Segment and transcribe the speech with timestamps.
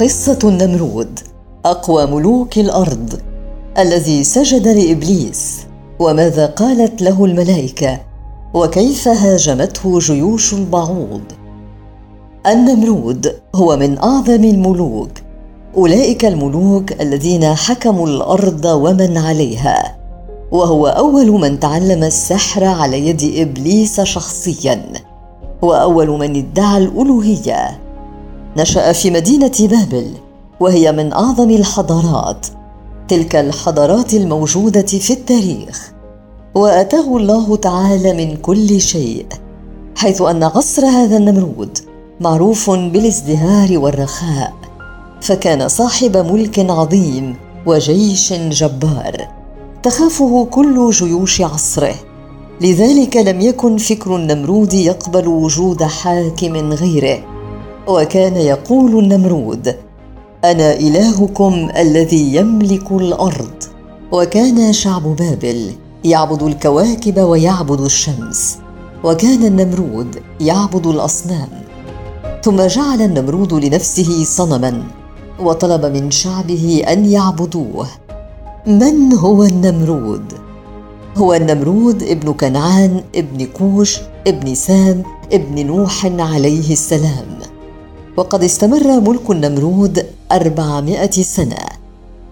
[0.00, 1.20] قصة النمرود
[1.64, 3.20] أقوى ملوك الأرض
[3.78, 5.66] الذي سجد لإبليس
[5.98, 8.00] وماذا قالت له الملائكة
[8.54, 11.22] وكيف هاجمته جيوش البعوض.
[12.46, 15.10] النمرود هو من أعظم الملوك
[15.76, 19.96] أولئك الملوك الذين حكموا الأرض ومن عليها
[20.52, 24.82] وهو أول من تعلم السحر على يد إبليس شخصياً
[25.62, 27.87] وأول من ادعى الألوهية.
[28.56, 30.12] نشأ في مدينة بابل
[30.60, 32.46] وهي من أعظم الحضارات
[33.08, 35.92] تلك الحضارات الموجودة في التاريخ.
[36.54, 39.26] وأتاه الله تعالى من كل شيء
[39.96, 41.78] حيث أن عصر هذا النمرود
[42.20, 44.52] معروف بالازدهار والرخاء
[45.20, 49.28] فكان صاحب ملك عظيم وجيش جبار
[49.82, 51.94] تخافه كل جيوش عصره.
[52.60, 57.37] لذلك لم يكن فكر النمرود يقبل وجود حاكم غيره.
[57.88, 59.74] وكان يقول النمرود
[60.44, 63.54] أنا إلهكم الذي يملك الأرض.
[64.12, 65.72] وكان شعب بابل
[66.04, 68.58] يعبد الكواكب ويعبد الشمس
[69.04, 71.48] وكان النمرود يعبد الأصنام.
[72.44, 74.82] ثم جعل النمرود لنفسه صنما
[75.40, 77.86] وطلب من شعبه أن يعبدوه.
[78.66, 80.32] من هو النمرود؟
[81.16, 87.37] هو النمرود ابن كنعان ابن كوش ابن سام ابن نوح عليه السلام.
[88.18, 91.56] وقد استمر ملك النمرود أربعمائة سنة.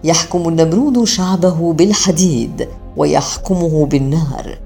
[0.03, 4.59] يحكم النمرود شعبه بالحديد ويحكمه بالنار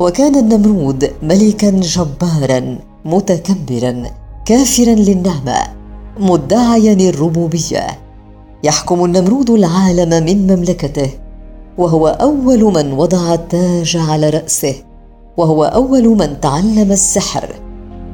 [0.00, 4.02] وكان النمرود ملكا جبارا متكبرا
[4.44, 5.58] كافرا للنعمة
[6.20, 7.86] مدعيا الربوبيه
[8.64, 11.10] يحكم النمرود العالم من مملكته
[11.78, 14.74] وهو أول من وضع التاج على رأسه
[15.36, 17.67] وهو أول من تعلم السحر.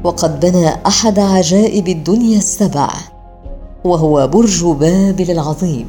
[0.04, 2.88] وقد بنى أحد عجائب الدنيا السبع
[3.84, 5.86] وهو برج بابل العظيم.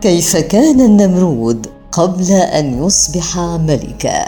[0.00, 4.24] كيف كان النمرود قبل أن يصبح ملكا؟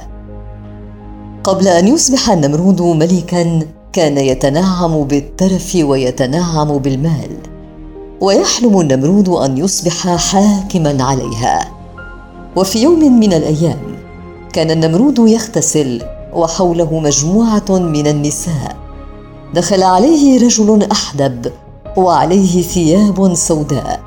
[1.45, 3.61] قبل أن يصبح النمرود ملكا
[3.93, 7.37] كان يتنعم بالترف ويتنعم بالمال
[8.21, 11.69] ويحلم النمرود أن يصبح حاكما عليها.
[12.57, 13.97] وفي يوم من الأيام
[14.53, 16.03] كان النمرود يغتسل
[16.35, 18.90] وحوله مجموعة من النساء.
[19.55, 21.53] دخل عليه رجل أحدب
[21.97, 24.01] وعليه ثياب سوداء.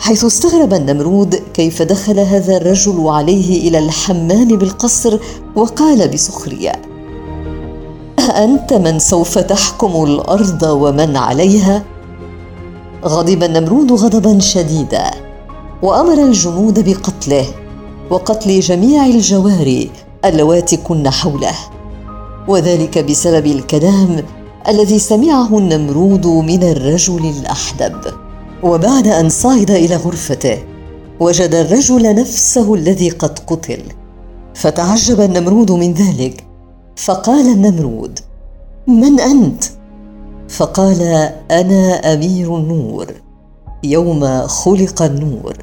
[0.00, 5.18] حيث استغرب النمرود كيف دخل هذا الرجل عليه إلى الحمام بالقصر
[5.56, 6.72] وقال بسخرية
[8.18, 11.82] أأنت من سوف تحكم الأرض ومن عليها؟
[13.04, 15.10] غضب النمرود غضبا شديدا
[15.82, 17.46] وأمر الجنود بقتله
[18.10, 19.90] وقتل جميع الجواري
[20.24, 21.54] اللواتي كن حوله.
[22.48, 24.22] وذلك بسبب الكلام
[24.68, 28.00] الذي سمعه النمرود من الرجل الأحدب.
[28.62, 30.58] وبعد أن صعد إلى غرفته
[31.20, 33.82] وجد الرجل نفسه الذي قد قتل.
[34.54, 36.44] فتعجب النمرود من ذلك
[36.96, 38.18] فقال النمرود
[38.86, 39.64] من أنت؟
[40.48, 41.02] فقال
[41.50, 43.06] أنا أمير النور.
[43.84, 45.56] يوم خلق النور.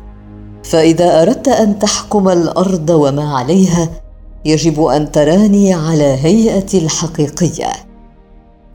[0.64, 3.90] فإذا أردت أن تحكم الأرض وما عليها
[4.46, 7.72] يجب أن تراني على هيئتي الحقيقية.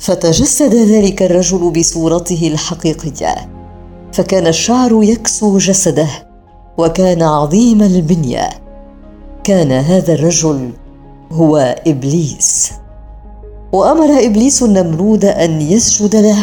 [0.01, 3.35] فتجسد ذلك الرجل بصورته الحقيقية.
[4.13, 6.09] فكان الشعر يكسو جسده
[6.79, 8.49] وكان عظيم البنية.
[9.45, 10.71] كان هذا الرجل
[11.33, 12.71] هو إبليس.
[13.73, 16.39] وأمر إبليس النمرود أن يسجد له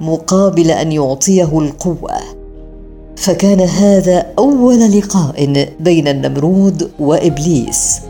[0.00, 2.18] مقابل أن يعطيه القوة.
[3.16, 8.00] فكان هذا أول لقاء بين النمرود وإبليس.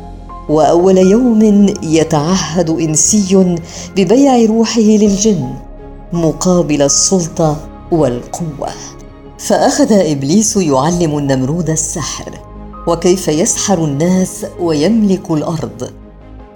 [0.50, 3.56] وأول يوم يتعهد إنسي
[3.96, 5.54] ببيع روحه للجن
[6.12, 7.56] مقابل السلطة
[7.92, 8.68] والقوة.
[9.38, 12.30] فأخذ إبليس يعلم النمرود السحر
[12.86, 15.90] وكيف يسحر الناس ويملك الأرض.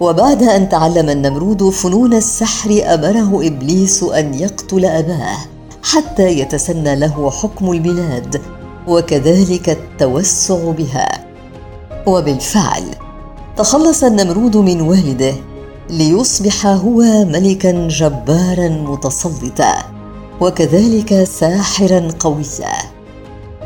[0.00, 5.38] وبعد أن تعلم النمرود فنون السحر امره إبليس أن يقتل أباه
[5.82, 8.42] حتى يتسنى له حكم البلاد
[8.88, 11.08] وكذلك التوسع بها.
[12.06, 13.03] وبالفعل
[13.56, 15.34] تخلص النمرود من والده
[15.90, 19.74] ليصبح هو ملكا جبارا متسلطا
[20.40, 22.74] وكذلك ساحرا قويا.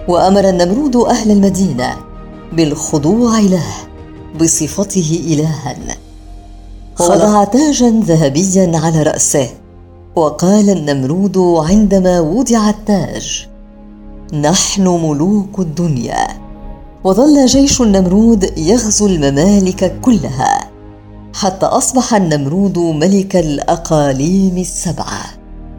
[0.08, 1.96] وأمر النمرود أهل المدينة
[2.52, 3.66] بالخضوع له
[4.40, 5.76] بصفته الها.
[7.00, 9.48] ووضع تاجا ذهبيا على رأسه.
[10.16, 13.48] وقال النمرود عندما وضع التاج
[14.32, 16.26] نحن ملوك الدنيا.
[17.04, 20.70] وظل جيش النمرود يغزو الممالك كلها
[21.34, 25.24] حتى أصبح النمرود ملك الأقاليم السبعة.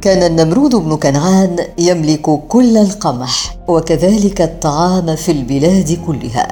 [0.02, 6.48] كان النمرود بن كنعان يملك كل القمح وكذلك الطعام في البلاد كلها.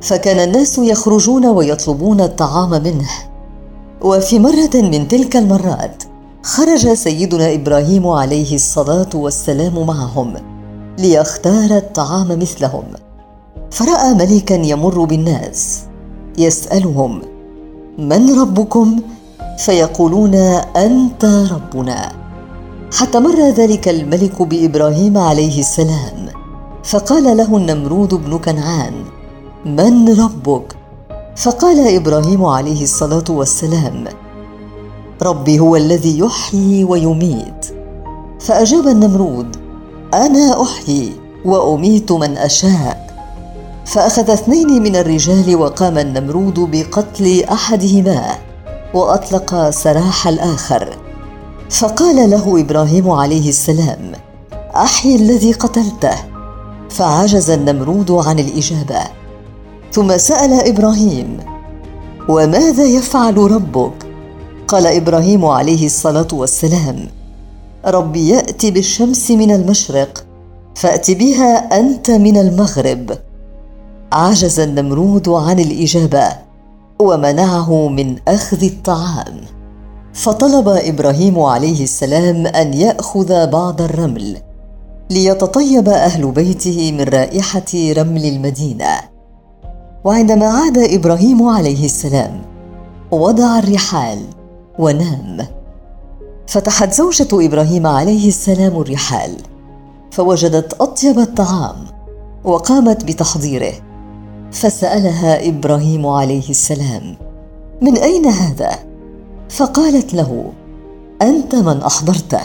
[0.00, 3.10] فكان الناس يخرجون ويطلبون الطعام منه.
[4.02, 6.02] وفي مرة من تلك المرات
[6.42, 10.34] خرج سيدنا إبراهيم عليه الصلاة والسلام معهم
[10.98, 12.84] ليختار الطعام مثلهم.
[13.74, 15.82] فرأى ملكا يمر بالناس.
[16.38, 17.22] يسألهم
[17.98, 19.00] من ربكم؟
[19.58, 20.34] فيقولون
[20.76, 22.12] أنت ربنا.
[22.94, 26.28] حتى مر ذلك الملك بإبراهيم عليه السلام.
[26.84, 28.94] فقال له النمرود بن كنعان
[29.66, 30.76] من ربك؟
[31.36, 34.04] فقال إبراهيم عليه الصلاة والسلام
[35.22, 37.66] ربي هو الذي يحيي ويميت.
[38.40, 39.56] فأجاب النمرود
[40.14, 41.12] أنا أحيي
[41.44, 43.03] وأميت من أشاء.
[43.86, 48.38] فأخذ اثنين من الرجال وقام النمرود بقتل أحدهما
[48.94, 50.96] وأطلق سراح الآخر.
[51.70, 54.12] فقال له إبراهيم عليه السلام
[54.76, 56.16] احي الذي قتلته.
[56.90, 59.00] فعجز النمرود عن الإجابة.
[59.92, 61.38] ثم سأل إبراهيم
[62.28, 63.92] وماذا يفعل ربك؟
[64.68, 67.08] قال إبراهيم عليه الصلاة والسلام
[67.86, 70.24] ربي يأتي بالشمس من المشرق
[70.74, 73.18] فأت بها أنت من المغرب.
[74.14, 76.28] عجز النمرود عن الإجابة
[77.00, 79.40] ومنعه من أخذ الطعام.
[80.12, 84.36] فطلب إبراهيم عليه السلام أن يأخذ بعض الرمل
[85.10, 89.00] ليتطيب أهل بيته من رائحة رمل المدينة.
[90.04, 92.42] وعندما عاد إبراهيم عليه السلام
[93.10, 94.18] وضع الرحال
[94.78, 95.46] ونام.
[96.46, 99.36] فتحت زوجة إبراهيم عليه السلام الرحال
[100.10, 101.76] فوجدت أطيب الطعام
[102.44, 103.83] وقامت بتحضيره.
[104.54, 107.16] فسألها إبراهيم عليه السلام
[107.82, 108.78] من أين هذا؟
[109.48, 110.52] فقالت له
[111.22, 112.40] أنت من أحضرته.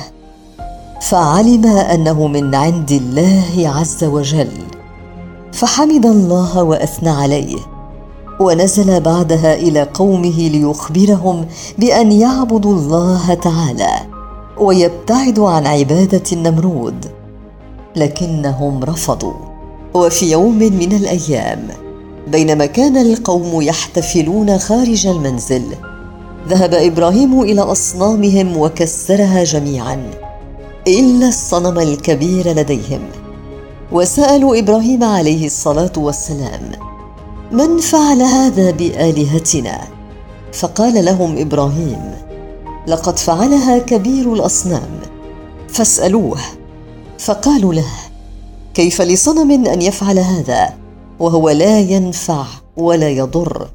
[1.02, 4.52] فعلم أنه من عند الله عز وجل.
[5.54, 7.58] فحمد الله وأثنى عليه.
[8.40, 11.46] ونزل بعدها إلى قومه ليخبرهم
[11.78, 13.94] بأن يعبدوا الله تعالى
[14.58, 17.06] ويبتعدوا عن عبادة النمرود
[17.96, 19.34] لكنهم رفضوا.
[19.94, 21.68] وفي يوم من الأيام
[22.32, 25.64] بينما كان القوم يحتفلون خارج المنزل.
[26.48, 30.12] ذهب إبراهيم إلى أصنامهم وكسرها جميعا
[30.88, 33.02] إلا الصنم الكبير لديهم.
[33.92, 36.72] وسألوا إبراهيم عليه الصلاة والسلام
[37.52, 39.82] من فعل هذا بآلهتنا؟
[40.54, 42.12] فقال لهم إبراهيم
[42.88, 45.00] لقد فعلها كبير الأصنام.
[45.70, 46.40] فاسألوه
[47.20, 47.92] فقالوا له
[48.74, 50.79] كيف لصنم أن يفعل هذا؟
[51.20, 52.46] وهو لا ينفع
[52.78, 53.68] ولا يضر.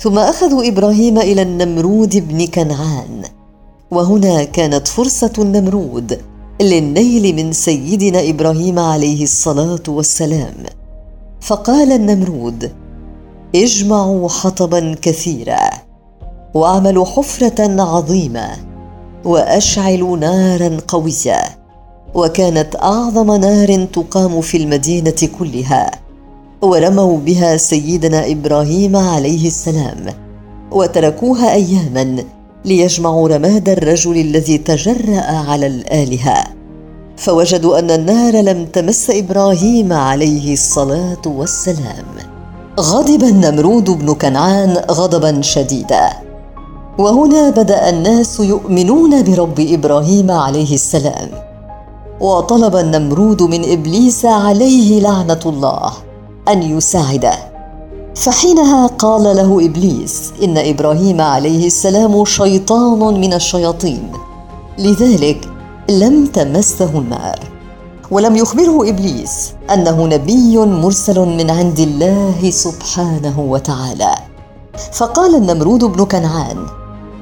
[0.00, 3.22] ثم أخذوا إبراهيم إلى النمرود بن كنعان
[3.90, 6.20] وهنا كانت فرصة النمرود
[6.60, 10.54] للنيل من سيدنا إبراهيم عليه الصلاة والسلام.
[11.40, 12.72] فقال النمرود
[13.54, 15.70] اجمعوا حطبا كثيرا
[16.54, 18.48] واعملوا حفرة عظيمة
[19.24, 21.40] وأشعلوا نارا قوية
[22.14, 26.05] وكانت أعظم نار تقام في المدينة كلها.
[26.62, 30.06] ورموا بها سيدنا إبراهيم عليه السلام
[30.72, 32.24] وتركوها اياما
[32.64, 36.44] ليجمعوا رماد الرجل الذي تجرأ على الآلهة.
[37.16, 42.06] فوجدوا أن النار لم تمس إبراهيم عليه الصلاة والسلام.
[42.80, 46.08] غضب النمرود بن كنعان غضبا شديدا.
[46.98, 51.28] وهنا بدأ الناس يؤمنون برب إبراهيم عليه السلام.
[52.20, 56.05] وطلب النمرود من إبليس عليه لعنة الله.
[56.48, 57.32] أن يساعده.
[58.14, 64.12] فحينها قال له إبليس إن إبراهيم عليه السلام شيطان من الشياطين.
[64.78, 65.48] لذلك
[65.90, 67.38] لم تمسه النار.
[68.10, 74.14] ولم يخبره إبليس أنه نبي مرسل من عند الله سبحانه وتعالى.
[74.92, 76.56] فقال النمرود بن كنعان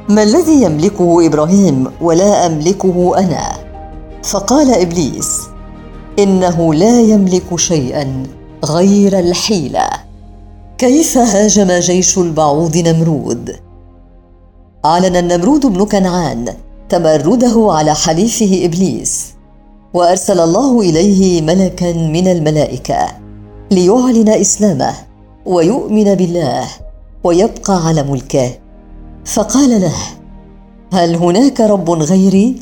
[0.09, 3.53] ما الذي يملكه إبراهيم ولا أملكه أنا؟
[4.23, 5.41] فقال إبليس
[6.19, 8.23] إنه لا يملك شيئا.
[8.65, 9.89] غير الحيلة.
[10.79, 13.57] كيف هاجم جيش البعوض نمرود؟
[14.85, 16.55] اعلن النمرود بن كنعان
[16.89, 19.35] تمرده على حليفه إبليس
[19.95, 23.07] وأرسل الله إليه ملكا من الملائكة
[23.71, 24.95] ليعلن إسلامه
[25.47, 26.65] ويؤمن بالله
[27.25, 28.51] ويبقى على ملكه.
[29.25, 29.95] فقال له
[30.93, 32.57] هل هناك رب غيري؟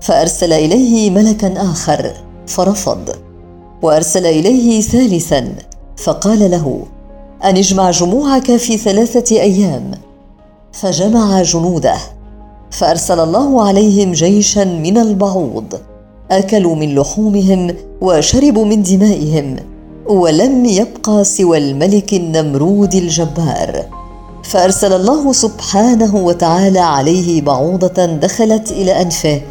[0.00, 2.12] فأرسل إليه ملكا آخر
[2.46, 3.21] فرفض.
[3.82, 5.52] وأرسل إليه ثالثا
[5.96, 6.82] فقال له
[7.44, 9.90] أن اجمع جموعك في ثلاثة أيام.
[10.72, 11.94] فجمع جنوده
[12.70, 15.80] فأرسل الله عليهم جيشا من البعوض
[16.30, 19.56] أكلوا من لحومهم وشربوا من دمائهم
[20.08, 23.84] ولم يبقى سوى الملك النمرود الجبار.
[24.44, 29.42] فأرسل الله سبحانه وتعالى عليه بعوضة دخلت إلى أنفه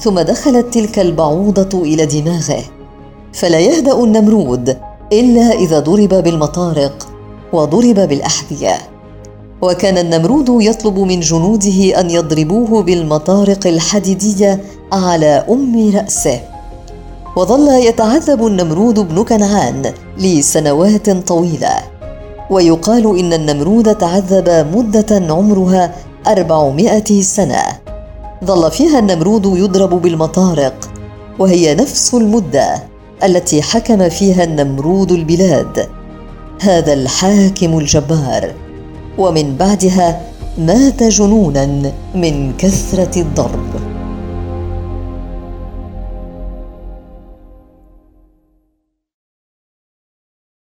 [0.00, 2.73] ثم دخلت تلك البعوضة إلى دماغه.
[3.34, 4.76] فلا يهدأ النمرود
[5.12, 7.08] إلا إذا ضرب بالمطارق
[7.52, 8.74] وضرب بالأحذية.
[9.62, 14.60] وكان النمرود يطلب من جنوده أن يضربوه بالمطارق الحديدية
[14.92, 16.40] على أم رأسه.
[17.36, 21.76] وظل يتعذب النمرود بن كنعان لسنوات طويلة.
[22.50, 25.94] ويقال إن النمرود تعذب مدة عمرها
[26.26, 27.62] أربعمائة سنة.
[28.44, 30.74] ظل فيها النمرود يضرب بالمطارق
[31.38, 32.93] وهي نفس المدة.
[33.22, 35.88] التي حكم فيها النمرود البلاد
[36.60, 38.54] هذا الحاكم الجبار.
[39.18, 40.20] ومن بعدها
[40.58, 43.93] مات جنونا من كثرة الضرب.